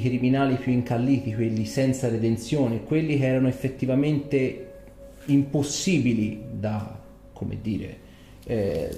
[0.00, 4.72] criminali più incalliti, quelli senza redenzione, quelli che erano effettivamente
[5.26, 6.98] impossibili da,
[7.32, 7.98] come dire,
[8.44, 8.88] eh,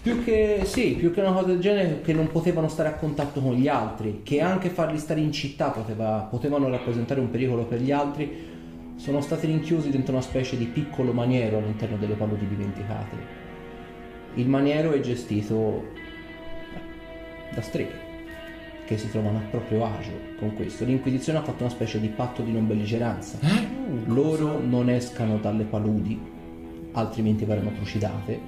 [0.00, 3.40] più che, sì, più che una cosa del genere, che non potevano stare a contatto
[3.40, 7.80] con gli altri, che anche farli stare in città poteva, potevano rappresentare un pericolo per
[7.80, 8.48] gli altri,
[8.96, 13.38] sono stati rinchiusi dentro una specie di piccolo maniero all'interno delle paludi dimenticate.
[14.34, 15.84] Il maniero è gestito
[17.52, 18.09] da streghe
[18.90, 20.84] che si trovano a proprio agio con questo.
[20.84, 23.38] L'Inquisizione ha fatto una specie di patto di non belligeranza.
[23.40, 23.68] Eh?
[24.06, 26.20] Loro non escano dalle paludi,
[26.90, 28.40] altrimenti verranno trucidate,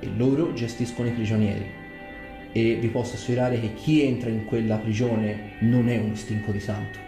[0.00, 1.64] e loro gestiscono i prigionieri.
[2.50, 6.60] E vi posso assicurare che chi entra in quella prigione non è un stinco di
[6.60, 6.98] santo.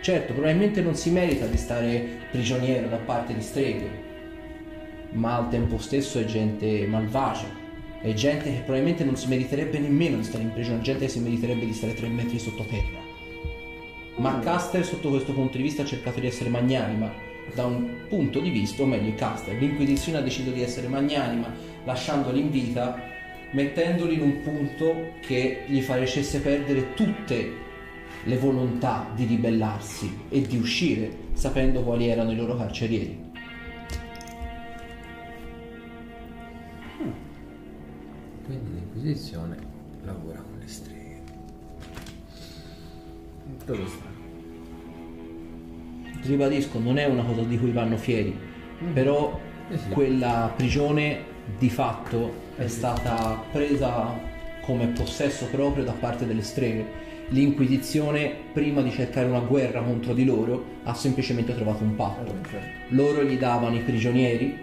[0.00, 3.90] Certo, probabilmente non si merita di stare prigioniero da parte di streghe,
[5.10, 7.48] ma al tempo stesso è gente malvagia,
[8.06, 11.18] è gente che probabilmente non si meriterebbe nemmeno di stare in prigione, gente che si
[11.18, 13.00] meriterebbe di stare tre metri sottoterra.
[14.18, 17.12] Ma Caster sotto questo punto di vista ha cercato di essere magnanima,
[17.52, 21.52] da un punto di vista, o meglio Caster, l'Inquisizione ha deciso di essere magnanima,
[21.84, 22.96] lasciandoli in vita,
[23.50, 27.64] mettendoli in un punto che gli facesse perdere tutte
[28.22, 33.25] le volontà di ribellarsi e di uscire, sapendo quali erano i loro carcerieri.
[38.46, 39.56] Quindi l'Inquisizione
[40.04, 41.20] lavora con le streghe.
[43.64, 44.14] Dove sta?
[46.22, 48.36] ribadisco, non è una cosa di cui vanno fieri,
[48.92, 49.38] però
[49.70, 49.88] Eh sì.
[49.90, 51.18] quella prigione
[51.58, 54.18] di fatto è stata presa
[54.62, 57.04] come possesso proprio da parte delle streghe.
[57.28, 62.34] L'Inquisizione, prima di cercare una guerra contro di loro, ha semplicemente trovato un patto.
[62.88, 64.58] Loro gli davano i prigionieri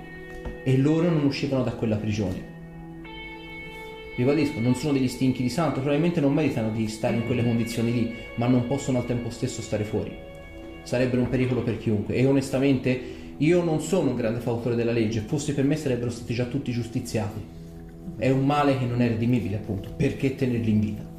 [0.64, 2.52] e loro non uscivano da quella prigione.
[4.16, 7.92] Ribadisco, non sono degli stinchi di santo, probabilmente non meritano di stare in quelle condizioni
[7.92, 10.16] lì, ma non possono al tempo stesso stare fuori.
[10.84, 15.22] Sarebbero un pericolo per chiunque e onestamente io non sono un grande fautore della legge,
[15.22, 17.42] fosse per me sarebbero stati già tutti giustiziati.
[18.16, 21.12] È un male che non è redimibile, appunto, perché tenerli in vita?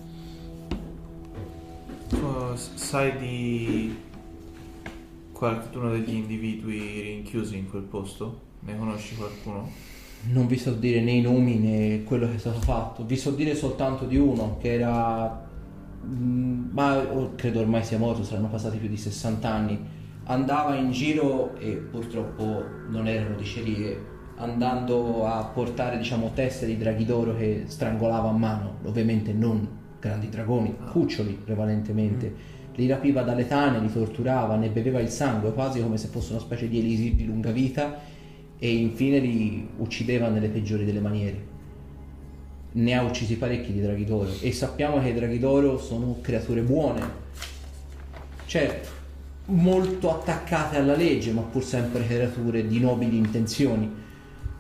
[2.55, 3.97] S- sai di
[5.33, 8.41] qualcuno degli individui rinchiusi in quel posto?
[8.61, 9.69] Ne conosci qualcuno?
[10.27, 13.33] Non vi so dire né i nomi né quello che è stato fatto, vi so
[13.33, 15.47] dire soltanto di uno che era.
[16.07, 19.79] mm, ma credo ormai sia morto, saranno passati più di 60 anni.
[20.25, 24.01] Andava in giro e purtroppo non erano dicerie,
[24.37, 29.69] andando a portare diciamo teste di draghi d'oro che strangolava a mano, ovviamente non
[30.01, 32.53] grandi dragoni, cuccioli prevalentemente.
[32.77, 36.41] Li rapiva dalle tane, li torturava, ne beveva il sangue quasi come se fosse una
[36.41, 38.13] specie di elisir di lunga vita
[38.59, 41.53] e infine li uccideva nelle peggiori delle maniere.
[42.73, 46.61] Ne ha uccisi parecchi di draghi d'oro e sappiamo che i draghi d'oro sono creature
[46.63, 47.03] buone,
[48.47, 48.89] certo,
[49.47, 54.03] molto attaccate alla legge, ma pur sempre creature di nobili intenzioni.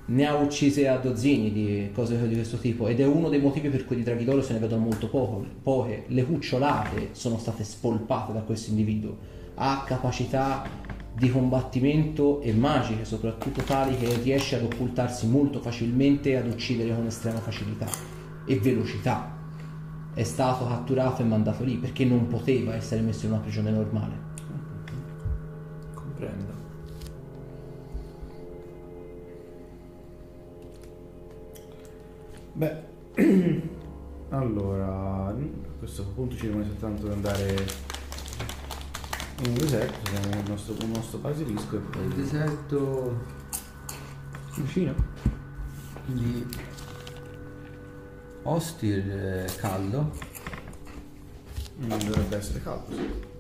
[0.06, 3.71] Ne ha uccise a dozzini di cose di questo tipo ed è uno dei motivi
[3.71, 6.04] per cui di draghi d'oro se ne vedono molto poco, poche.
[6.09, 9.16] Le cucciolate sono state spolpate da questo individuo.
[9.54, 10.69] Ha capacità
[11.16, 16.92] di combattimento e magiche, soprattutto tali che riesce ad occultarsi molto facilmente e ad uccidere
[16.92, 17.86] con estrema facilità
[18.44, 19.32] e velocità.
[20.12, 24.12] È stato catturato e mandato lì perché non poteva essere messo in una prigione normale.
[25.94, 26.53] Comprendo.
[32.54, 32.82] Beh,
[34.30, 35.34] allora, a
[35.78, 37.92] questo punto ci rimane soltanto da andare
[39.44, 42.09] in un deserto, abbiamo il nostro, un nostro basilisco e Il poi...
[42.15, 43.25] deserto
[44.56, 44.94] vicino.
[46.05, 46.47] Quindi
[48.47, 50.10] Ostir eh, caldo.
[51.77, 53.33] Non dovrebbe essere caldo, sì.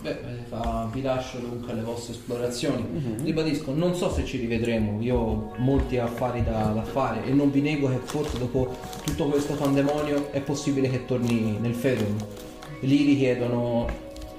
[0.00, 3.16] Beh, eh, fa- vi lascio dunque alle vostre esplorazioni.
[3.22, 7.50] Ribadisco, non so se ci rivedremo, io ho molti affari da, da fare e non
[7.50, 8.74] vi nego che forse dopo
[9.04, 12.16] tutto questo pandemonio è possibile che torni nel Ferum.
[12.80, 13.86] Lì richiedono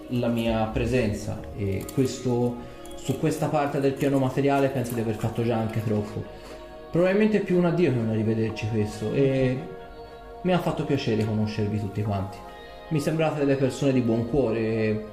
[0.09, 2.55] la mia presenza e questo,
[2.95, 6.23] su questa parte del piano materiale penso di aver fatto già anche troppo.
[6.91, 9.57] Probabilmente è più un addio che un arrivederci questo e
[10.41, 12.37] mi ha fatto piacere conoscervi tutti quanti.
[12.89, 15.05] Mi sembrate delle persone di buon cuore e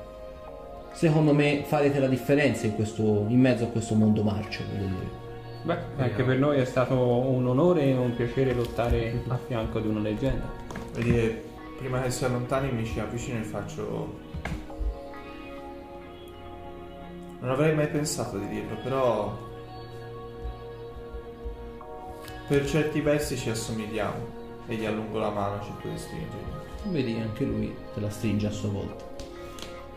[0.93, 4.63] secondo me farete la differenza in, questo, in mezzo a questo mondo marcio.
[4.73, 5.25] voglio dire.
[5.65, 9.89] Beh, anche per noi è stato un onore e un piacere lottare a fianco di
[9.89, 10.49] una leggenda.
[10.95, 11.43] Vedi che
[11.77, 14.25] prima che si allontani mi ci avvicino e faccio...
[17.41, 19.45] Non avrei mai pensato di dirlo, però...
[22.49, 24.35] Per certi versi ci assomigliamo.
[24.69, 26.55] E gli allungo la mano, cerco di stringermi.
[26.85, 29.05] Vedi anche lui te la stringe a sua volta.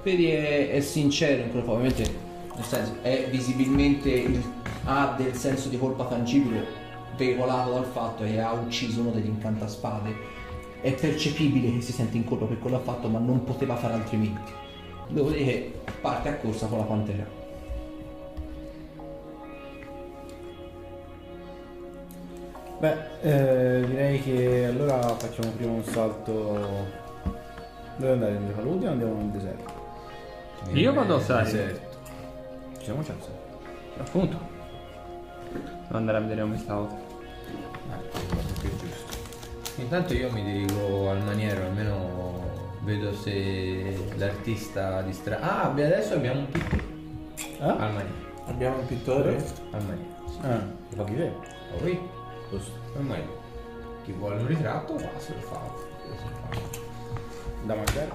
[0.03, 2.27] Vedi è, è sincero in quello ovviamente
[2.59, 4.43] nel senso è visibilmente il-
[4.83, 6.65] ha del senso di colpa tangibile
[7.15, 10.13] veicolato dal fatto che ha ucciso uno degli incantaspade.
[10.81, 13.75] È percepibile che si sente in colpa per quello che ha fatto, ma non poteva
[13.75, 14.51] fare altrimenti.
[15.09, 17.37] Dopodiché parte a corsa con la pantera.
[22.79, 27.07] Beh, eh, direi che allora facciamo prima un salto.
[27.97, 28.35] Dove andare?
[28.35, 29.73] In Paludia o andiamo nel deserto?
[30.71, 31.43] Io vado a Sari.
[31.43, 31.97] Deserto.
[32.77, 33.27] Ci siamo chance.
[33.97, 34.39] Appunto.
[35.51, 36.75] Devo andare a vedere come sta.
[36.75, 36.87] Ah,
[38.61, 39.08] che giusto.
[39.79, 42.43] Intanto io mi dirigo al maniero, almeno
[42.81, 45.39] vedo se l'artista distra...
[45.39, 46.83] Ah, abbi- adesso abbiamo un pittore.
[47.59, 47.75] Ah?
[47.75, 48.27] Al maniero.
[48.47, 49.35] Abbiamo un pittore?
[49.71, 50.17] Al maniero.
[50.41, 51.31] Ah, lo paghi te?
[51.73, 51.99] Oh, oui.
[52.49, 52.71] Giusto.
[52.95, 53.41] Al maniero.
[54.03, 55.59] Chi vuole un ritratto va, se lo fa.
[56.03, 56.59] Se lo fa.
[57.65, 58.09] Da mangiare?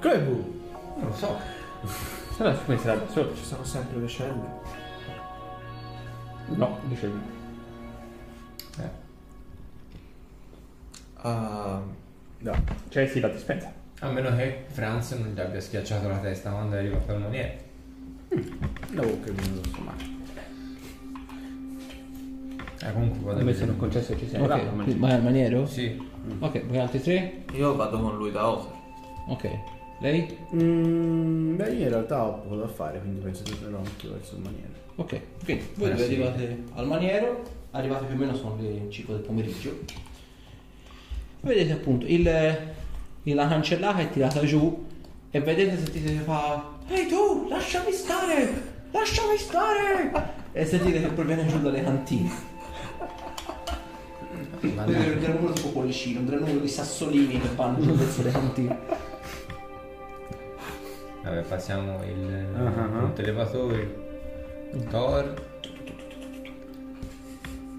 [0.00, 0.60] Che bu?
[0.98, 1.38] Non lo so.
[2.36, 3.34] Se la penserà da solo.
[3.34, 4.80] Ci sono sempre le celle.
[6.56, 7.18] No, dicevi.
[8.78, 8.90] Eh.
[11.16, 11.82] Ah,
[12.42, 12.52] No.
[12.88, 13.72] Cioè sì, la dispensa.
[14.00, 17.52] A meno che Franz non gli abbia schiacciato la testa quando è arrivato al maniero.
[18.90, 19.94] La bocca è venuto insomma.
[22.84, 23.66] Eh, comunque vado a vedere.
[23.66, 25.66] non concesso ci sei Ok, quindi vai al maniero?
[25.66, 26.02] Sì.
[26.40, 27.44] Ok, voi altri tre?
[27.52, 28.72] io vado con lui da Oser.
[29.28, 29.50] Ok.
[30.00, 30.36] Lei?
[30.54, 34.34] Mm, beh, io in realtà ho poco da fare, quindi penso che tornerò anche verso
[34.34, 34.70] il maniere.
[34.96, 36.12] Ok, quindi voi Eh, due sì.
[36.12, 39.78] arrivate al maniero, arrivate più o meno sono le 5 del pomeriggio.
[41.40, 42.26] Vedete appunto il,
[43.22, 44.86] il- la cancellata è tirata giù
[45.30, 48.70] e vedete sentite che fa Ehi tu, lasciami stare!
[48.90, 50.12] Lasciami stare!
[50.52, 52.30] E sentite che proviene giù dalle cantine.
[54.60, 58.22] Vedete un gran numero tipo cuoricino, un gran numero di sassolini che vanno giù verso
[58.22, 58.78] le cantine.
[61.22, 62.98] Vabbè, passiamo il ah.
[62.98, 64.00] punto elevatore.
[64.88, 65.34] Thor.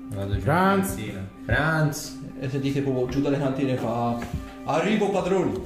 [0.09, 0.39] Vado giù.
[0.41, 0.95] Franz.
[1.45, 2.19] Franz.
[2.39, 4.17] E sentite proprio giù dalle cantine fa
[4.65, 5.61] Arrivo padroni!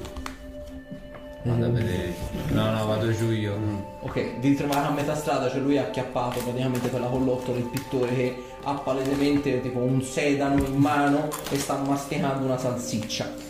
[1.44, 2.14] Vado a vedere.
[2.48, 3.56] No, no, vado giù io.
[4.00, 7.68] Ok, vi ritrovate a metà strada, cioè lui è acchiappato praticamente per la collottola del
[7.68, 13.47] pittore che ha palesemente tipo un sedano in mano e sta masticando una salsiccia.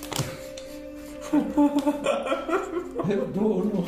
[3.06, 3.86] Perdono.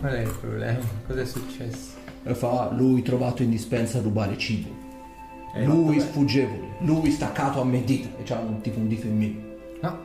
[0.00, 0.78] Qual è il problema?
[1.06, 1.92] Cosa è successo?
[2.22, 4.68] E fa lui trovato in dispensa a rubare cibo.
[5.54, 6.08] Eh, lui vabbè.
[6.10, 9.40] sfuggevole, lui staccato a me dita e c'ha un tipo un dito in meno.
[9.80, 9.98] No.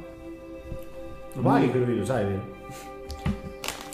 [1.34, 2.58] Lo paghi quello lì, lo sai, vero?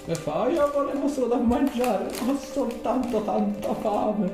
[0.07, 4.31] E fa io volevo solo da mangiare, ho soltanto tanta fame.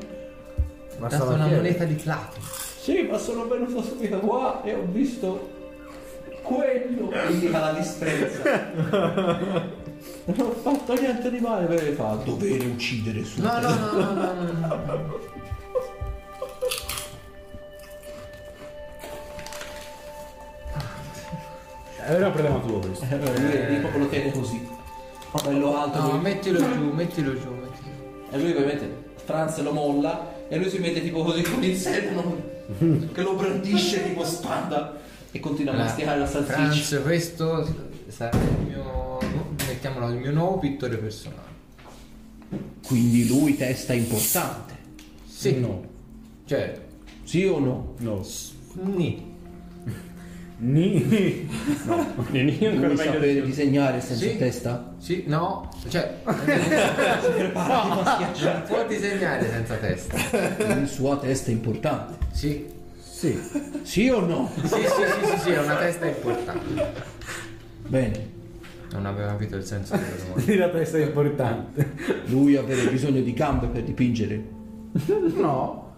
[0.99, 2.45] Ho dato una moneta di platino.
[2.81, 5.59] Sì, ma sono venuto subito qua e ho visto
[6.55, 7.11] quello.
[7.29, 9.79] Indica la disprezza.
[10.23, 13.41] Non ho fatto niente di male, perché fa dovere uccidere su.
[13.41, 15.19] No, no, no, no, no, no, no.
[22.03, 23.05] È un problema tuo questo.
[23.09, 24.67] Allora, lui lui proprio lo tiene così.
[25.43, 25.99] Bello alto.
[25.99, 26.19] No, lui.
[26.19, 28.35] mettilo giù, mettilo giù, mettilo giù.
[28.35, 32.49] E lui ovviamente Franz lo molla e lui si mette tipo così con il sedano
[33.13, 34.97] che lo brandisce tipo spada
[35.31, 36.53] e continua a masticare la salsiccia.
[36.53, 37.75] Franz, questo
[38.07, 39.19] sarà il mio.
[39.67, 41.49] Mettiamolo il mio nuovo pittore personale.
[42.85, 44.73] Quindi lui testa importante.
[45.25, 45.59] Sì.
[45.59, 45.83] No.
[46.45, 46.81] Certo.
[47.23, 47.93] Sì o no?
[47.99, 48.25] No.
[48.73, 49.29] Ni.
[50.57, 50.97] Ni.
[50.99, 54.37] Io ancora Lui meglio sapere di disegnare senza Sì.
[54.37, 54.93] testa?
[54.99, 55.69] Sì, no.
[55.87, 56.33] Cioè, a
[58.15, 58.57] schiacciare.
[58.59, 60.17] non può disegnare senza testa.
[60.67, 62.17] La sua testa è importante.
[62.31, 62.79] Sì.
[63.21, 63.39] Sì.
[63.83, 64.49] Sì o no?
[64.63, 66.91] Sì, sì, sì, sì, sì, è una testa importante.
[67.85, 68.29] Bene.
[68.93, 70.41] Non aveva capito il senso della domanda.
[70.51, 71.91] Lì la testa è importante.
[72.25, 74.43] Lui avere bisogno di gambe per dipingere.
[75.35, 75.93] No.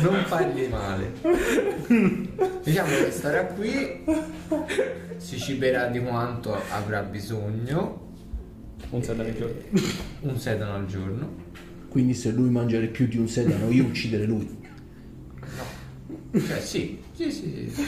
[0.00, 1.12] Non fargli male.
[2.62, 4.02] Diciamo che starà qui,
[5.18, 8.03] si ciberà di quanto avrà bisogno,
[8.90, 9.62] Un sedano al giorno.
[10.20, 11.42] un sedano al giorno.
[11.88, 14.62] Quindi se lui mangiare più di un sedano, io uccidere lui.
[16.32, 17.70] Cioè sì, sì, sì.
[17.72, 17.82] sì.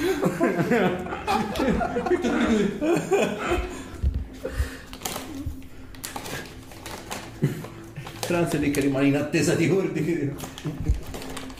[8.21, 10.35] Franz è lì che rimane in attesa di ordini.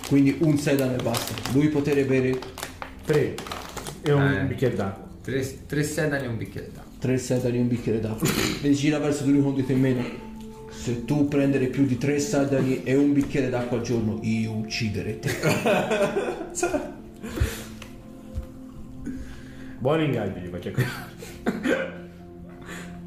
[0.09, 1.35] Quindi un sedano e basta.
[1.53, 2.39] Lui potere bere
[3.05, 3.35] Tre.
[4.03, 4.45] E un Eh.
[4.47, 5.07] bicchiere d'acqua.
[5.23, 6.86] Tre, tre sedani e un bicchiere d'acqua.
[6.99, 8.29] Tre sedali e un bicchiere d'acqua
[8.63, 10.03] e gira verso di lui con dito in meno.
[10.71, 15.19] Se tu prendere più di tre sedali e un bicchiere d'acqua al giorno, io uccidere
[15.19, 15.31] te.
[19.79, 20.71] Buoni ingaggi gli faccio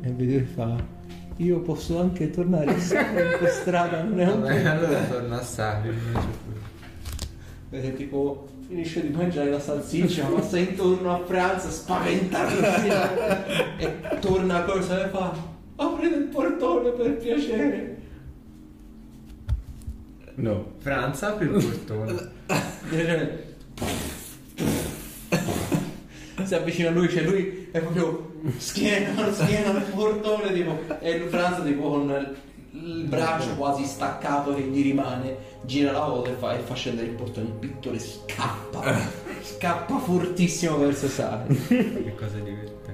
[0.02, 0.98] E vedere fa.
[1.38, 4.72] Io posso anche tornare sempre in questa strada, non è un Vabbè, problema.
[4.72, 5.90] allora torna a Sari.
[7.70, 14.64] Vede tipo finisce di mangiare la salsiccia, passa intorno a Franza, spaventatissima e torna a
[14.64, 15.36] cosa e fa.
[15.76, 17.98] Aprite il portone per piacere.
[20.36, 20.74] No.
[20.78, 22.38] Franza apri il portone.
[26.44, 31.62] Si avvicina a lui, cioè lui è proprio schiena, schiena del portone tipo, e Franza
[31.62, 32.36] tipo con
[32.72, 37.08] il braccio quasi staccato che gli rimane, gira la volta e fa, e fa scendere
[37.08, 38.82] il portone, il pittore scappa,
[39.42, 41.56] scappa fortissimo verso Sari.
[41.68, 42.88] che cosa divertente.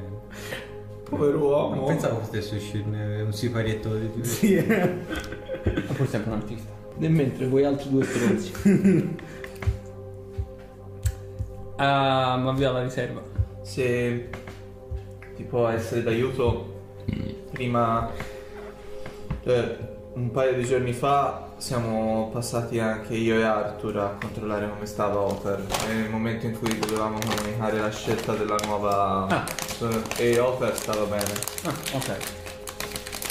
[1.03, 1.75] Povero uomo.
[1.75, 4.23] Non pensavo potesse uscirne un siparietto di più.
[4.23, 4.55] Sì.
[4.65, 6.71] Ma forse è anche un artista.
[6.97, 8.51] Nel mentre voi altri due stronzi.
[11.77, 13.21] Ah, ma via la riserva.
[13.61, 14.29] Se
[15.35, 16.73] ti può essere d'aiuto,
[17.51, 18.09] prima,
[19.45, 19.77] cioè,
[20.13, 25.19] un paio di giorni fa siamo passati anche io e Arthur a controllare come stava
[25.19, 25.63] Oper.
[25.87, 29.27] Nel momento in cui dovevamo comunicare la scelta della nuova...
[29.27, 29.45] Ah.
[30.17, 31.31] E Oper stava bene.
[31.63, 32.17] Ah, ok.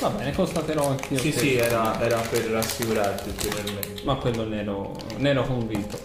[0.00, 1.18] Va bene, constaterò anch'io.
[1.18, 4.02] sì, sì, era, era per rassicurarti ulteriormente.
[4.04, 5.99] Ma quello ne ero, ne ero convinto.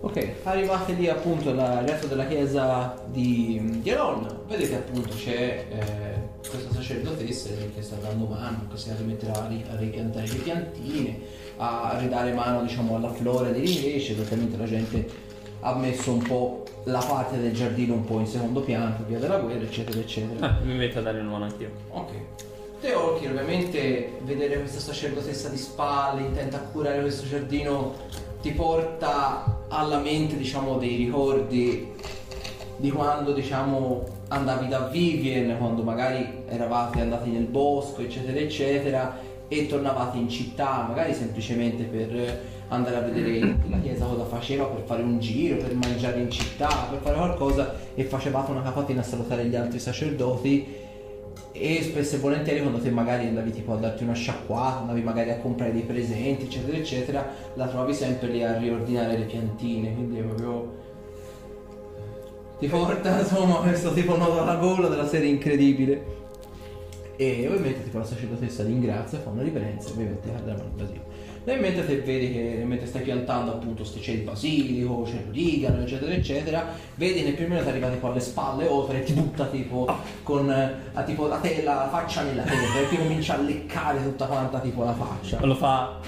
[0.00, 3.96] Ok, arrivate lì appunto alla resto della chiesa di, di
[4.46, 6.13] vedete appunto c'è eh,
[6.84, 11.18] sacerdotessa che sta dando mano, che si rimetterà a, ri- a ripiantare le piantine,
[11.56, 15.08] a ridare mano diciamo alla flora dell'invece, praticamente la gente
[15.60, 19.38] ha messo un po' la parte del giardino un po' in secondo piano, via della
[19.38, 20.46] guerra, eccetera, eccetera.
[20.46, 21.70] Ah, mi metto a dare una mano anch'io.
[21.88, 22.10] Ok.
[22.80, 27.94] Teolkir ovviamente vedere questa sacerdotessa di spalle, intenta curare questo giardino,
[28.42, 31.92] ti porta alla mente diciamo dei ricordi
[32.76, 39.66] di quando diciamo andavi da Vivien, quando magari eravate andati nel bosco eccetera eccetera e
[39.66, 45.02] tornavate in città, magari semplicemente per andare a vedere la chiesa cosa faceva, per fare
[45.02, 49.44] un giro, per mangiare in città, per fare qualcosa e facevate una capatina a salutare
[49.46, 50.82] gli altri sacerdoti.
[51.56, 55.30] E spesso e volentieri quando te magari andavi tipo a darti una sciacquata, andavi magari
[55.30, 60.18] a comprare dei presenti, eccetera, eccetera, la trovavi sempre lì a riordinare le piantine, quindi
[60.18, 60.82] è proprio
[62.58, 66.22] ti porta insomma questo tipo nodo alla gola della serie incredibile.
[67.16, 70.70] E ovviamente tipo la sacerdotessa ringrazia, fa una riverenza e ovviamente dà la mano al
[70.76, 71.04] basilico.
[71.44, 76.12] Nel mentre te vedi che mentre stai piantando appunto c'è il basilico, c'è l'origano, eccetera,
[76.12, 79.86] eccetera, vedi nel primo minuto arriva tipo alle spalle oltre e ti butta tipo
[80.22, 84.02] con eh, a, tipo la, te- la faccia nella terra e ti comincia a leccare
[84.02, 85.44] tutta quanta tipo la faccia.
[85.44, 86.00] Lo fa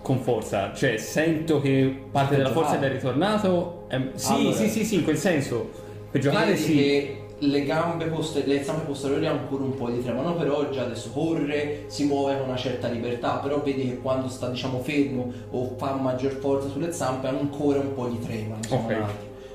[0.00, 3.84] con forza, cioè sento che parte della forza è ritornato.
[3.90, 4.56] ehm, sì, Allora.
[4.56, 5.86] sì, sì, sì, in quel senso.
[6.10, 6.74] Per giocare Vedi sì.
[6.74, 10.82] che le gambe poste- le zampe posteriori hanno ancora un po' di tremano, però già
[10.82, 15.30] adesso corre, si muove con una certa libertà, però vedi che quando sta diciamo fermo
[15.50, 18.60] o fa maggior forza sulle zampe ancora un po' di tremano.
[18.70, 18.96] Ok.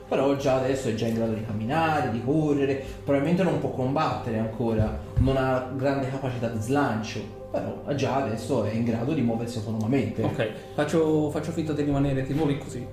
[0.07, 4.37] Però già adesso è già in grado di camminare, di correre, probabilmente non può combattere
[4.37, 7.19] ancora, non ha grande capacità di slancio,
[7.51, 10.21] però già adesso è in grado di muoversi autonomamente.
[10.21, 12.85] Ok, faccio, faccio finta di rimanere tipo lì così.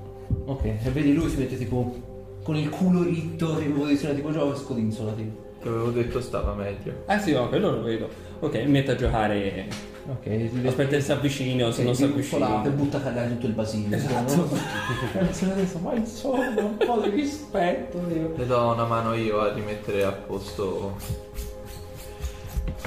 [0.47, 2.10] Ok, e vedi lui si mette tipo
[2.51, 5.49] con il culo ritto, in posizione tipo gioco e scodinzola tipo.
[5.63, 7.05] Ti avevo detto stava meglio.
[7.07, 8.09] Eh sì, no, quello lo vedo.
[8.41, 9.69] Ok, metto a giocare.
[10.09, 12.65] Ok, Aspetta se si avvicina o se non si avvicina.
[12.65, 13.95] e butta a cagare tutto il basilico.
[13.95, 14.35] Esatto.
[14.35, 14.49] no?
[15.21, 18.01] E ne adesso, ma insomma, un po' di rispetto.
[18.09, 20.97] Le do una mano io a rimettere a posto.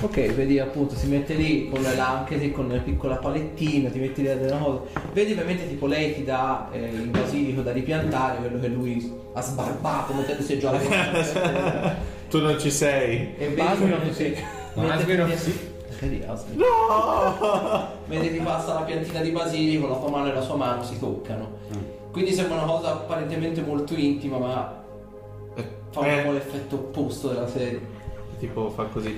[0.01, 3.99] Ok, vedi appunto, si mette lì con la, anche lì con la piccola palettina, ti
[3.99, 4.81] metti lì a delle cose.
[5.13, 9.41] Vedi ovviamente tipo lei ti dà eh, il basilico da ripiantare, quello che lui ha
[9.41, 11.95] sbarbato, mettendosi giù alla terra.
[12.29, 13.35] Tu non ci sei.
[13.37, 14.43] E vedi Asmiro mentre- sì.
[14.75, 15.59] mentre Asmiro ti- sì.
[15.99, 16.65] Vedi, Asmiro.
[16.65, 17.87] No!
[18.07, 20.97] Mentre ti passa la piantina di basilico, la tua mano e la sua mano si
[20.99, 21.49] toccano.
[22.11, 24.83] Quindi sembra una cosa apparentemente molto intima, ma
[25.91, 27.79] fa un po' Eh, l'effetto opposto della serie.
[28.39, 29.17] tipo fa così.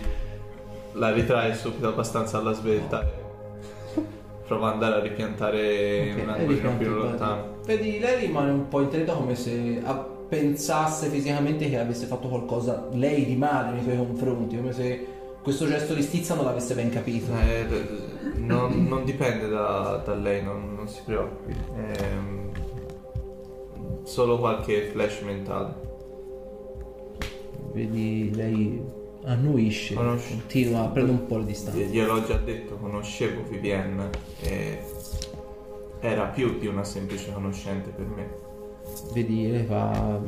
[0.95, 3.01] La ritrae subito abbastanza alla svelta.
[3.01, 4.01] e
[4.47, 7.57] Prova ad andare a ripiantare Ok, un e angolino più lontano.
[7.65, 9.81] Vedi, lei rimane un po' interdetta come se
[10.27, 15.07] pensasse fisicamente che avesse fatto qualcosa lei di male nei suoi confronti, come se
[15.41, 17.31] questo gesto di stizza non l'avesse ben capito.
[17.33, 17.67] Eh,
[18.37, 21.55] non, non dipende da, da lei, non, non si preoccupi.
[21.75, 22.51] Ehm,
[24.03, 25.73] solo qualche flash mentale.
[27.73, 28.81] vedi lei
[29.25, 31.85] annuisce, Conosci- continua, prende un po' le distanze.
[31.85, 34.09] Gliel'ho già detto, conoscevo Vivienne
[34.41, 34.79] e
[35.99, 38.29] era più di una semplice conoscente per me.
[39.13, 40.21] Vedi, lei fa...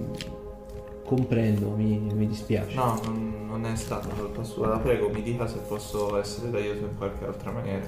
[1.06, 2.75] Comprendo, mi, mi dispiace.
[2.75, 4.68] No, non, non è stata colpa sua.
[4.68, 7.86] La prego, mi dica se posso essere d'aiuto in qualche altra maniera.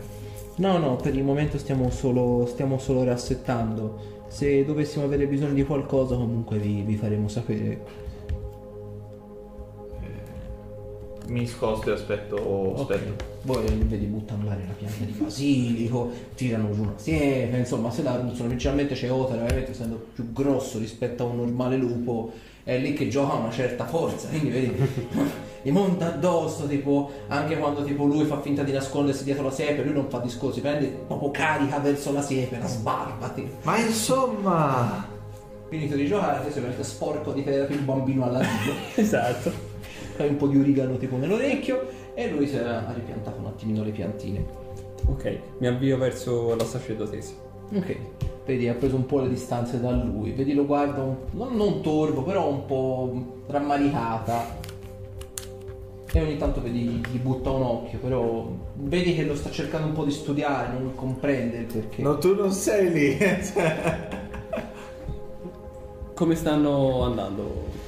[0.55, 4.23] No, no, per il momento stiamo solo, stiamo solo rassettando.
[4.27, 8.07] Se dovessimo avere bisogno di qualcosa, comunque vi, vi faremo sapere.
[11.29, 12.75] Mi sposto e aspetto.
[12.75, 13.25] aspetto.
[13.45, 18.15] Poi vedi buttano l'aria la pianta di basilico, tirano giù una siepe, insomma se la
[18.15, 22.31] ruzzano, principalmente c'è Otara, veramente essendo più grosso rispetto a un normale lupo,
[22.63, 24.75] è lì che gioca una certa forza, quindi vedi,
[25.63, 29.83] gli monta addosso, tipo, anche quando tipo lui fa finta di nascondersi dietro la siepe,
[29.83, 33.55] lui non fa discorsi, prende proprio carica verso la siepe, la sbarba, tipo.
[33.63, 35.17] Ma insomma.
[35.69, 38.73] Finito di giocare, adesso veramente sporco di terra il bambino all'asilo.
[38.95, 39.68] Esatto.
[40.19, 43.91] Fai un po' di origano tipo nell'orecchio e lui si era ripiantato un attimino le
[43.91, 44.45] piantine.
[45.05, 47.31] Ok, mi avvio verso la sacerdotessa.
[47.73, 47.95] Ok,
[48.45, 51.81] vedi, ha preso un po' le distanze da lui, vedi lo guarda un, non, non
[51.81, 54.57] torvo, però un po' rammaricata.
[56.11, 59.93] E ogni tanto vedi, gli butta un occhio, però vedi che lo sta cercando un
[59.93, 62.01] po' di studiare, non comprende il perché.
[62.01, 63.17] No, tu non sei lì.
[66.13, 67.78] Come stanno andando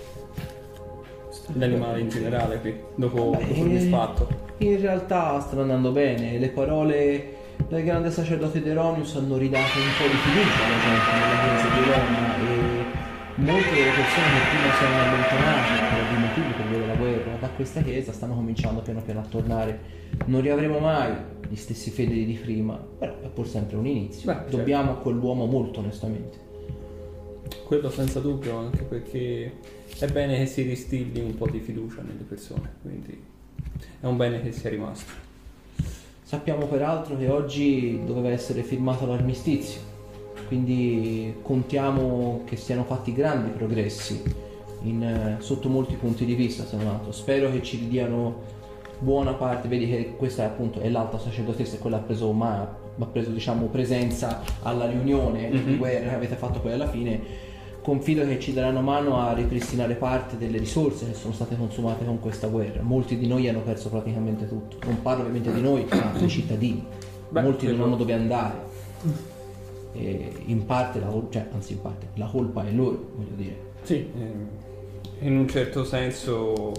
[1.53, 4.27] gli animali in generale qui, dopo, Beh, misfatto?
[4.57, 7.35] In realtà stanno andando bene, le parole
[7.67, 11.67] del grande sacerdote De Ronius hanno ridato un po' di fiducia alla gente nella chiesa
[11.73, 12.99] di Roma e
[13.41, 17.35] molte delle persone che prima si erano allontanate per ovvi motivi per via della guerra
[17.39, 19.79] da questa chiesa stanno cominciando piano piano a tornare.
[20.25, 21.13] Non riavremo mai
[21.47, 24.31] gli stessi fedeli di prima, però è pur sempre un inizio.
[24.31, 24.57] Beh, certo.
[24.57, 26.49] Dobbiamo a quell'uomo molto onestamente.
[27.63, 29.53] Quello senza dubbio, anche perché
[29.97, 33.21] è bene che si distilli un po' di fiducia nelle persone, quindi
[33.99, 35.11] è un bene che sia rimasto.
[36.23, 39.79] Sappiamo peraltro che oggi doveva essere firmato l'armistizio,
[40.47, 44.21] quindi contiamo che siano fatti grandi progressi
[44.83, 47.11] in, sotto molti punti di vista, se non altro.
[47.11, 48.59] Spero che ci ridiano
[48.99, 53.05] buona parte, vedi che questa è appunto è l'alta sacerdotessa, quella ha preso, ma, ha
[53.05, 55.77] preso diciamo, presenza alla riunione di Mhm.
[55.77, 57.49] guerra che avete fatto poi alla fine.
[57.81, 62.19] Confido che ci daranno mano a ripristinare parte delle risorse che sono state consumate con
[62.19, 62.83] questa guerra.
[62.83, 64.77] Molti di noi hanno perso praticamente tutto.
[64.85, 66.85] Non parlo ovviamente di noi, ma dei cittadini.
[67.29, 68.69] Beh, Molti non hanno dove andare.
[69.93, 73.55] E in parte, la, cioè, anzi in parte, la colpa è loro, voglio dire.
[73.83, 74.07] Sì,
[75.19, 76.71] in un certo senso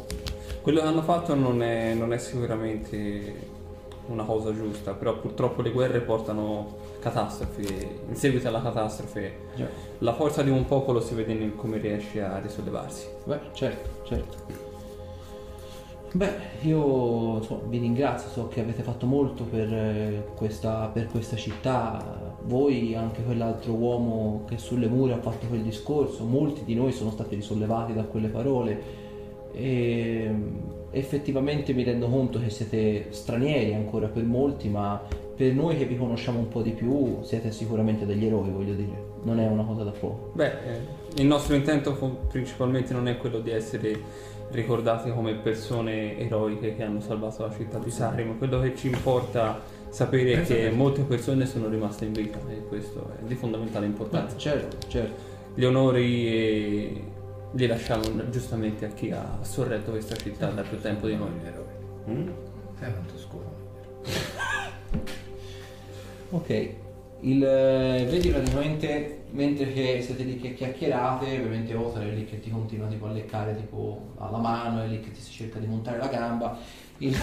[0.62, 3.51] quello che hanno fatto non è, non è sicuramente
[4.06, 9.66] una cosa giusta, però purtroppo le guerre portano catastrofi in seguito alla catastrofe Già.
[9.98, 13.06] la forza di un popolo si vede nel come riesce a risollevarsi.
[13.24, 14.70] Beh, certo, certo.
[16.14, 16.30] Beh,
[16.62, 22.36] io insomma, vi ringrazio, so che avete fatto molto per, eh, questa, per questa città,
[22.42, 27.10] voi, anche quell'altro uomo che sulle mura ha fatto quel discorso, molti di noi sono
[27.10, 28.82] stati risollevati da quelle parole
[29.52, 35.00] e mm, effettivamente mi rendo conto che siete stranieri ancora per molti, ma
[35.35, 39.11] per noi che vi conosciamo un po' di più siete sicuramente degli eroi, voglio dire,
[39.24, 40.31] non è una cosa da poco.
[40.35, 40.81] Beh, eh,
[41.16, 41.94] il nostro intento
[42.28, 47.78] principalmente non è quello di essere ricordati come persone eroiche che hanno salvato la città
[47.78, 52.12] di Sari, ma quello che ci importa sapere è che molte persone sono rimaste in
[52.12, 54.37] vita e questo è di fondamentale importanza.
[54.37, 55.31] certo, certo.
[55.55, 57.20] Gli onori
[57.52, 61.30] li lasciamo giustamente a chi ha sorretto questa città da più tempo di noi.
[62.08, 62.28] Mm?
[62.78, 63.50] Sai quanto scuola?
[66.30, 66.68] Ok,
[67.20, 72.40] il, eh, vedi praticamente mentre che siete lì che chiacchierate, ovviamente Otar è lì che
[72.40, 75.66] ti continua tipo, a leccare tipo alla mano, è lì che ti si cerca di
[75.66, 76.58] montare la gamba.
[76.98, 77.16] Il-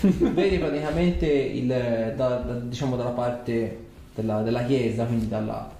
[0.32, 3.78] vedi praticamente il, da- da- diciamo dalla parte
[4.14, 5.70] della, della chiesa, quindi dalla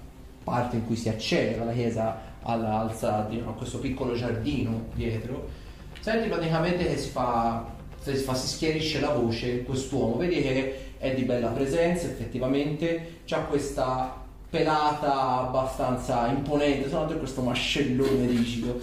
[0.43, 5.47] parte in cui si accede dalla chiesa alla alza, diciamo, a questo piccolo giardino dietro,
[5.99, 7.65] senti praticamente che si fa,
[7.99, 13.39] si, fa, si schiarisce la voce quest'uomo, vedi che è di bella presenza effettivamente, c'ha
[13.41, 18.79] questa pelata abbastanza imponente, sono altro questo mascellone rigido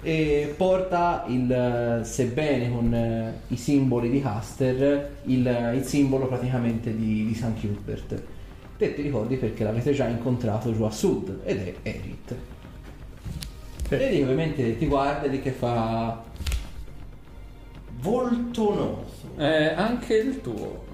[0.00, 7.26] e porta il, sebbene con eh, i simboli di Caster, il, il simbolo praticamente di,
[7.26, 8.22] di San Hubert.
[8.76, 12.34] Te ti ricordi perché l'avete già incontrato giù a sud ed è Erit.
[13.88, 16.22] Vedi ovviamente ti guarda lì che fa
[18.00, 19.40] volto noto.
[19.40, 20.84] Eh, anche il tuo.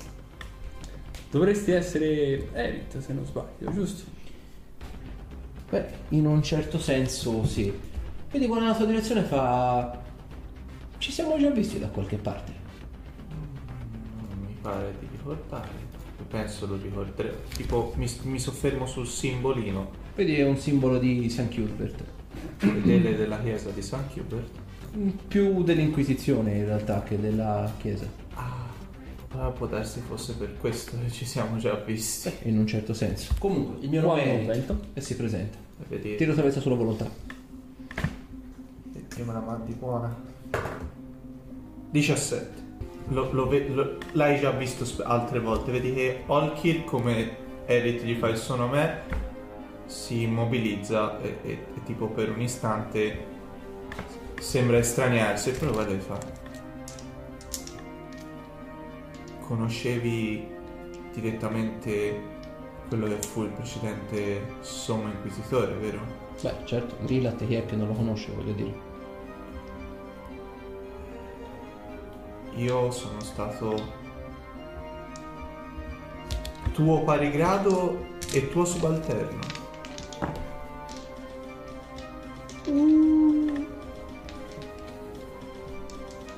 [1.28, 4.04] Dovresti essere Erit se non sbaglio, giusto?
[5.68, 7.76] Beh, in un certo senso sì.
[8.30, 10.00] Vedi guarda nella sua direzione e fa
[10.98, 12.52] Ci siamo già visti da qualche parte.
[13.28, 15.92] Non mi pare di ricordare.
[16.28, 17.34] Penso lo ricorderò.
[17.54, 19.90] Tipo, mi, mi soffermo sul simbolino.
[20.14, 21.52] Vedi, è un simbolo di St.
[21.58, 22.13] Hubert.
[22.56, 24.62] Fedele della chiesa di San Hubert.
[25.26, 28.06] Più dell'Inquisizione in realtà che della Chiesa.
[28.34, 28.66] Ah,
[29.32, 32.30] allora può darsi fosse per questo che ci siamo già visti.
[32.42, 33.34] In un certo senso.
[33.38, 34.36] Comunque, il mio Buon nome è...
[34.36, 34.80] convento.
[34.94, 35.58] E si presenta.
[35.88, 37.10] Vedi, Tiro salvezza sulla volontà.
[39.08, 40.14] prima la mandi buona.
[41.90, 42.62] 17.
[43.08, 45.70] Lo- lo ve- lo- l'hai già visto sp- altre volte.
[45.72, 49.02] Vedi che Olkir, come Erit gli fa il suo nome,
[49.94, 53.32] si immobilizza e, e- e tipo per un istante
[54.40, 56.18] sembra estraniarsi e poi guarda e fa.
[59.40, 60.48] Conoscevi
[61.12, 62.32] direttamente
[62.88, 66.00] quello che fu il precedente sommo inquisitore, vero?
[66.42, 68.92] Beh, certo, Grillat chi è che non lo conosce, voglio dire.
[72.56, 74.02] Io sono stato
[76.72, 79.53] tuo pari grado e tuo subalterno.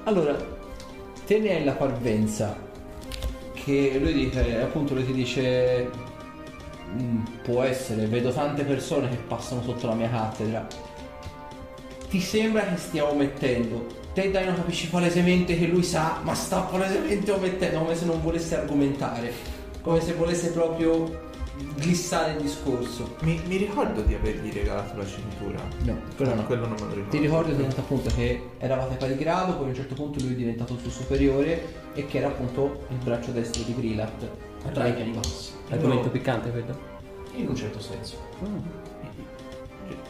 [0.05, 0.37] Allora,
[1.25, 2.57] te ne hai la parvenza
[3.55, 5.91] che lui dice, appunto lui ti dice,
[6.95, 10.67] "Mm, può essere, vedo tante persone che passano sotto la mia cattedra.
[12.09, 13.87] Ti sembra che stia omettendo.
[14.15, 18.23] Te dai non capisci palesemente che lui sa, ma sta palesemente omettendo, come se non
[18.23, 19.33] volesse argomentare,
[19.83, 21.26] come se volesse proprio
[21.77, 23.17] glissare il discorso.
[23.21, 25.59] Mi, mi ricordo di avergli regalato la cintura.
[25.85, 26.45] No, quello no.
[26.45, 27.11] Quello non me lo ricordo.
[27.11, 30.37] Ti ricordi soltanto appunto che eravate pari grado, poi a un certo punto lui è
[30.37, 34.29] diventato il suo superiore e che era appunto il braccio destro di Grillat
[34.73, 35.53] tra i piani bassi.
[35.71, 36.95] Argomento piccante, vedo.
[37.35, 38.17] In un certo senso.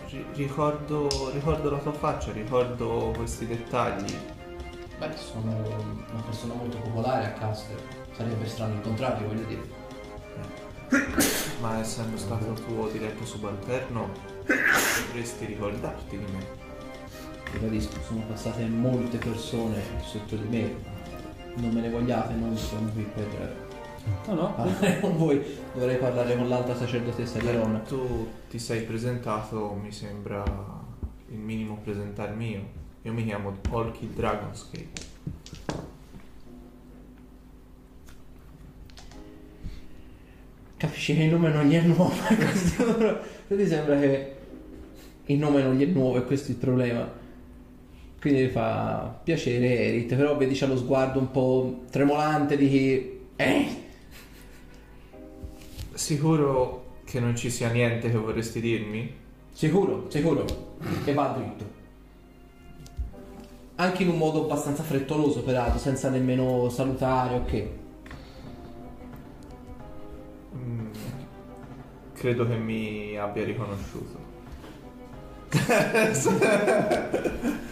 [0.09, 4.15] Ri- ricordo, ricordo la tua faccia, ricordo questi dettagli.
[4.99, 5.53] Beh, sono
[6.11, 7.77] una persona molto popolare a Caster.
[8.17, 9.76] Sarebbe strano il contrario, voglio dire.
[11.61, 14.11] Ma essendo stato tuo diretto subalterno,
[15.07, 16.65] dovresti ricordarti di me.
[17.53, 20.75] Ribadisco, sono passate molte persone sotto di me.
[21.55, 23.65] Non me ne vogliate, non sono qui per
[24.27, 24.55] No, no.
[24.55, 25.43] parlare con voi.
[25.75, 27.79] Dovrei parlare con l'alta sacerdotessa di Arona.
[27.81, 30.45] Tu ti sei presentato, mi sembra
[31.29, 32.63] il minimo presentarmi io.
[33.03, 35.15] Io mi chiamo Olki Dragonscape.
[41.07, 42.13] Capisci che il nome non gli è nuovo.
[42.35, 44.35] questo però ti sembra che
[45.27, 47.09] il nome non gli è nuovo e questo è il problema.
[48.21, 53.21] Quindi mi fa piacere Erit, però vedi c'ha lo sguardo un po' tremolante di chi...
[53.37, 53.67] Eh?
[55.93, 59.15] Sicuro che non ci sia niente che vorresti dirmi?
[59.53, 60.45] Sicuro, sicuro.
[61.05, 61.75] E va dritto.
[63.77, 67.67] Anche in un modo abbastanza frettoloso peraltro, senza nemmeno salutare, ok.
[70.57, 70.87] Mm,
[72.15, 74.25] credo che mi abbia riconosciuto.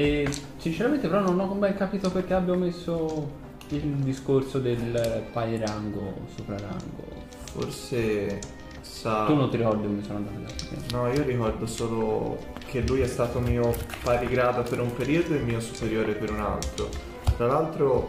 [0.00, 3.30] E sinceramente però non ho ben capito perché abbia messo
[3.68, 7.04] il discorso del pari rango, soprarango.
[7.52, 8.38] Forse
[8.80, 9.26] sa...
[9.26, 10.98] Tu non ti ricordi come sono andato là?
[10.98, 15.40] No, io ricordo solo che lui è stato mio pari grado per un periodo e
[15.40, 16.88] mio superiore per un altro.
[17.36, 18.08] Tra l'altro,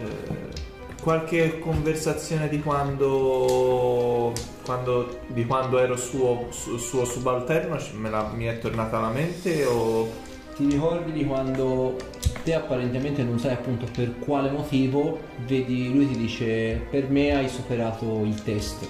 [0.00, 0.68] eh,
[1.00, 4.32] qualche conversazione di quando,
[4.64, 7.76] quando- di quando ero suo, su- suo subalterno
[8.08, 10.28] la- mi è tornata alla mente o...
[10.56, 11.96] Ti ricordi di quando
[12.44, 17.48] te apparentemente non sai appunto per quale motivo, vedi, lui ti dice per me hai
[17.48, 18.86] superato il test.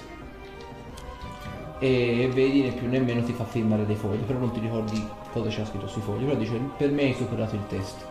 [1.79, 5.01] E vedi né più né meno ti fa firmare dei fogli, però non ti ricordi
[5.31, 8.05] cosa c'è scritto sui fogli, però dice per me hai superato il test.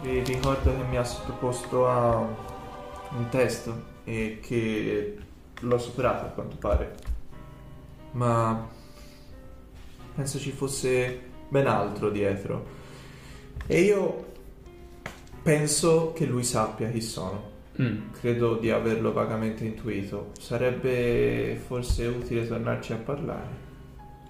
[0.00, 2.26] Vi ricordo che mi ha sottoposto a
[3.16, 3.72] un test
[4.04, 5.16] e che
[5.60, 6.94] l'ho superato a quanto pare.
[8.12, 8.68] Ma
[10.14, 12.80] penso ci fosse ben altro dietro.
[13.66, 14.30] E io
[15.42, 17.50] penso che lui sappia chi sono.
[17.80, 18.12] Mm.
[18.12, 20.32] Credo di averlo vagamente intuito.
[20.38, 23.70] Sarebbe forse utile tornarci a parlare.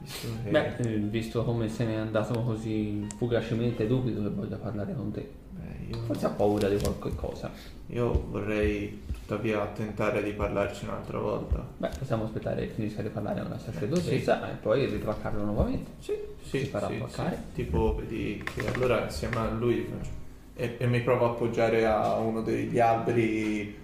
[0.01, 0.51] Visto che...
[0.51, 5.41] Beh, eh, visto come se n'è andato così fugacemente, dubito che voglia parlare con te.
[5.63, 6.03] Beh, io...
[6.05, 7.51] Forse ha paura di qualche cosa.
[7.89, 11.65] Io vorrei tuttavia tentare di parlarci un'altra volta.
[11.77, 15.91] Beh, possiamo aspettare che finisca di parlare a una sacerdotessa e poi ritraccarlo nuovamente.
[15.99, 17.37] Sì, sì, Si farà sì, attaccare.
[17.49, 17.55] sì.
[17.65, 20.11] Tipo, vedi che allora insieme a lui faccio-
[20.55, 23.79] e, e mi provo a appoggiare a uno degli alberi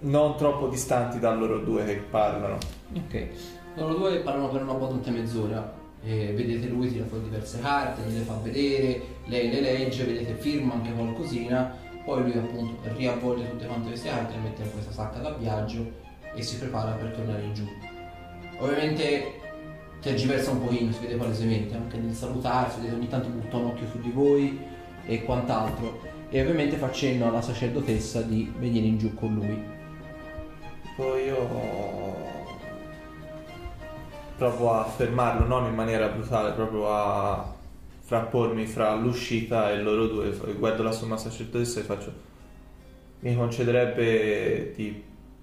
[0.00, 2.58] non troppo distanti da loro due che parlano.
[2.94, 3.28] Ok.
[3.76, 5.78] Loro due parlano per una abbondante mezz'ora.
[6.02, 10.74] E vedete lui tira fuori diverse carte, gliele fa vedere, lei le legge, vedete firma
[10.74, 15.18] anche qualcosina, poi lui appunto riavvolge tutte quante queste carte, le mette in questa sacca
[15.18, 15.90] da viaggio
[16.34, 17.66] e si prepara per tornare giù.
[18.58, 19.38] Ovviamente
[20.00, 23.86] tergiversa un pochino, si vede palesemente, anche nel salutarsi, vedete ogni tanto butta un occhio
[23.88, 24.58] su di voi
[25.04, 26.08] e quant'altro.
[26.30, 29.62] E ovviamente fa cenno alla sacerdotessa di venire in giù con lui.
[30.96, 31.36] Poi io
[34.40, 37.54] provo a fermarlo, non in maniera brutale, proprio a
[37.98, 40.30] frappormi fra l'uscita e loro due.
[40.58, 42.12] Guardo la somma sacerdotessa e faccio...
[43.18, 45.02] Mi concederebbe di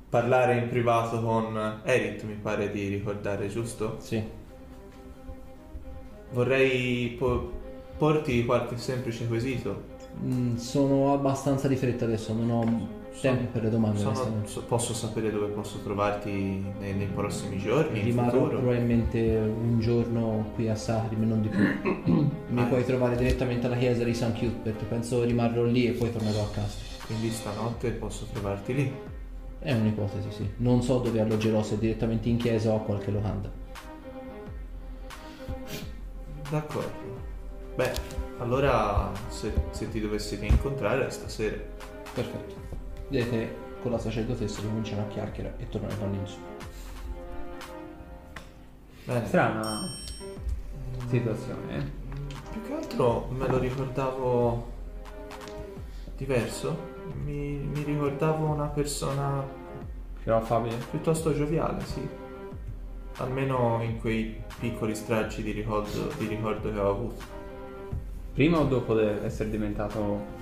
[0.09, 3.97] parlare in privato con Erit, mi pare di ricordare, giusto?
[3.99, 4.23] Sì.
[6.31, 7.51] Vorrei po-
[7.99, 9.95] porti qualche semplice quesito.
[10.23, 13.97] Mm, sono abbastanza di fretta adesso, non ho tempo per le domande.
[13.99, 14.47] Sono- onestamente.
[14.49, 16.31] so- posso sapere dove posso trovarti
[16.79, 21.59] nei, nei prossimi giorni, Rimarrò probabilmente un giorno qui a Sahrim e non di più.
[22.49, 22.65] Mi Ah.
[22.65, 24.83] puoi trovare direttamente alla chiesa di San Cuthbert.
[24.85, 26.77] Penso rimarrò lì e poi tornerò a casa.
[27.05, 28.93] Quindi stanotte posso trovarti lì.
[29.59, 30.49] È un'ipotesi, sì.
[30.57, 33.49] Non so dove alloggerò, se direttamente in chiesa o a qualche locanda.
[36.49, 37.25] D'accordo.
[37.75, 37.91] Beh,
[38.39, 41.57] allora se, se ti dovessi rincontrare stasera.
[42.13, 42.55] Perfetto.
[43.09, 46.37] Vedete, con la sacerdotessa cominciano a chiacchierare e tornano in su.
[49.05, 49.25] Bene.
[49.25, 49.79] Strana
[51.07, 51.83] situazione, eh?
[52.51, 54.71] Più che altro me lo ricordavo
[56.17, 56.95] diverso.
[57.23, 59.45] Mi, mi ricordavo una persona
[60.21, 60.75] Più affabile.
[60.89, 62.05] piuttosto gioviale, sì.
[63.19, 67.23] Almeno in quei piccoli stracci di ricordo, di ricordo che ho avuto.
[68.33, 70.35] Prima o dopo di essere diventato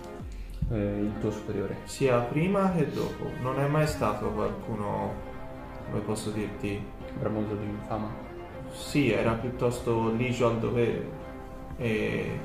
[0.71, 1.77] eh, il tuo superiore?
[1.83, 3.29] Sia prima che dopo.
[3.41, 5.13] Non è mai stato qualcuno,
[5.89, 8.09] come posso dirti, Bramoso di fama.
[8.71, 11.09] Sì, era piuttosto ligio al dovere
[11.77, 12.39] e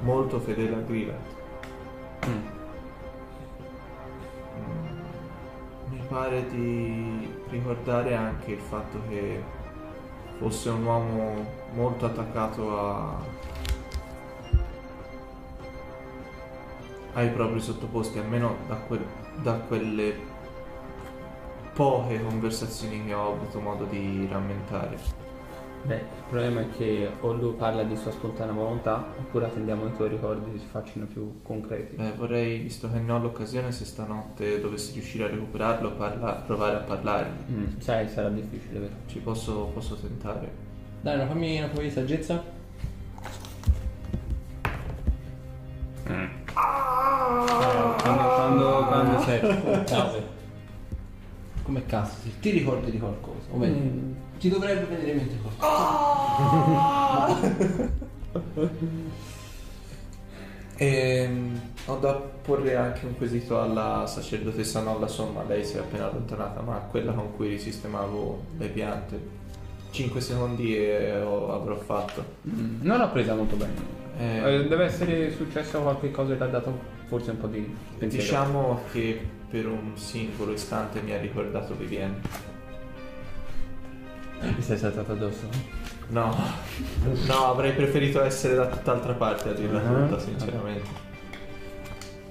[0.00, 1.16] molto fedele a Grivet.
[2.26, 2.46] Mm.
[5.90, 9.42] Mi pare di ricordare anche il fatto che
[10.38, 13.16] fosse un uomo molto attaccato a...
[17.14, 19.06] ai propri sottoposti, almeno da, quel-
[19.42, 20.32] da quelle
[21.72, 25.22] poche conversazioni che ho avuto modo di rammentare.
[25.84, 29.88] Beh, il problema è che o lui parla di sua spontanea volontà oppure attendiamo che
[29.92, 31.96] i tuoi ricordi si facciano più concreti.
[31.96, 36.76] Beh, vorrei, visto che ne ho l'occasione, se stanotte dovessi riuscire a recuperarlo, parla- provare
[36.76, 37.52] a parlargli.
[37.52, 38.94] Mm, sai, sarà difficile, vero?
[39.06, 40.50] Ci posso, posso tentare.
[41.02, 42.42] Dai, no, fammi una prova di saggezza.
[46.54, 49.40] Quando, quando, quando sei...
[49.84, 50.32] Cazzo.
[51.64, 52.28] Come cazzo?
[52.40, 53.38] Ti ricordi di qualcosa?
[53.50, 56.02] O meglio, ti dovrebbe venire in mente qualcosa.
[60.76, 65.78] Ehm, ho da porre anche un quesito alla sacerdotessa, non la somma, lei si è
[65.78, 69.20] appena allontanata, ma quella con cui risistemavo le piante.
[69.90, 72.24] 5 secondi e ho- avrò fatto.
[72.48, 74.02] Mm, Non l'ho presa molto bene.
[74.18, 77.74] Eh, Eh, deve essere successo qualche cosa che ti ha dato forse un po' di
[77.98, 78.24] pensiero.
[78.24, 82.20] diciamo che per un singolo istante mi ha ricordato Vivienne.
[84.40, 85.48] Mi sei saltato addosso?
[86.08, 86.36] No,
[87.26, 91.02] no, avrei preferito essere da tutt'altra parte a dirla Ah, tutta, sinceramente.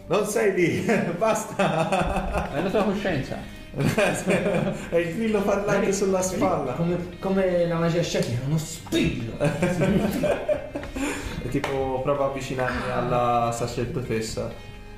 [0.07, 0.85] Non sei lì,
[1.17, 2.53] basta!
[2.53, 3.37] È la tua coscienza.
[3.75, 6.73] È il grillo parlante sulla spalla.
[6.73, 9.33] Come, come la magia scetica, uno spillo.
[11.43, 14.49] E tipo provo a avvicinarmi alla sacerdotessa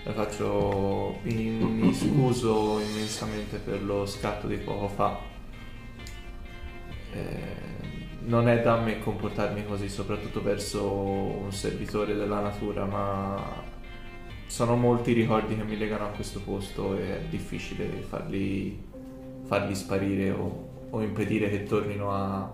[0.06, 5.18] e faccio mi, mi scuso immensamente per lo scatto di poco fa.
[7.12, 7.64] Eh,
[8.26, 13.64] non è da me comportarmi così, soprattutto verso un servitore della natura, ma
[14.46, 18.80] sono molti i ricordi che mi legano a questo posto e è difficile farli,
[19.46, 22.54] farli sparire o, o impedire che tornino a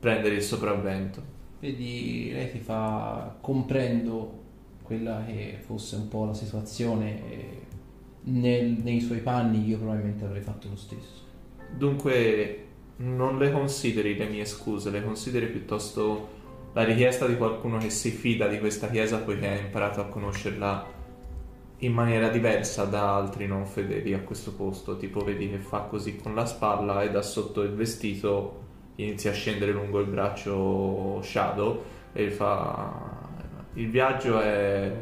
[0.00, 1.36] prendere il sopravvento.
[1.60, 4.46] Vedi, lei ti fa comprendo
[4.82, 7.66] quella che fosse un po' la situazione e
[8.24, 11.26] nel- nei suoi panni io probabilmente avrei fatto lo stesso.
[11.76, 12.66] Dunque,
[12.98, 16.36] non le consideri le mie scuse, le consideri piuttosto
[16.72, 20.86] la richiesta di qualcuno che si fida di questa chiesa poiché ha imparato a conoscerla
[21.78, 24.96] in maniera diversa da altri non fedeli a questo posto.
[24.96, 28.66] Tipo, vedi che fa così con la spalla e da sotto il vestito
[28.98, 31.82] inizia a scendere lungo il braccio Shadow
[32.12, 33.16] e fa
[33.74, 34.92] il viaggio è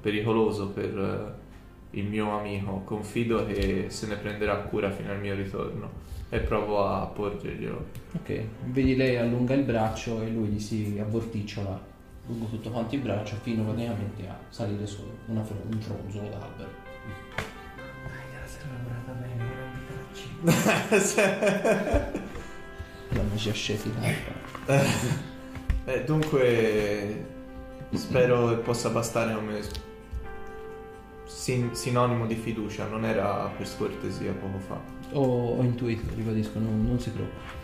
[0.00, 1.38] pericoloso per
[1.92, 5.90] il mio amico, confido che se ne prenderà cura fino al mio ritorno
[6.28, 7.86] e provo a porgerglielo.
[8.16, 11.88] Ok, vedi lei allunga il braccio e lui gli si avvorticciola
[12.26, 16.88] lungo tutto quanto il braccio fino praticamente a salire su una fro- un fronzolo d'albero.
[20.42, 22.20] La
[23.40, 24.00] magia scetica.
[25.86, 27.24] Eh, dunque,
[27.94, 29.60] spero che possa bastare come
[31.24, 34.80] sin- sinonimo di fiducia, non era per scortesia poco fa.
[35.12, 37.58] Ho, ho intuito, ribadisco, non, non si preoccupi.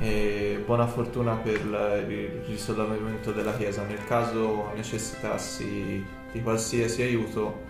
[0.00, 3.84] E buona fortuna per il risollevamento della chiesa.
[3.84, 7.62] Nel caso necessitassi di qualsiasi aiuto,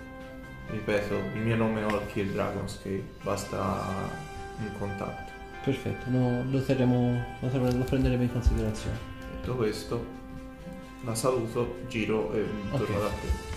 [0.71, 4.11] ripeto, il mio nome è Olkir Dragonscale, basta
[4.59, 5.34] un contatto.
[5.65, 8.99] Perfetto, no, lo, terremo, lo, terremo- lo prenderemo in considerazione.
[9.41, 10.05] Detto questo,
[11.05, 13.54] la saluto, giro e torno da te.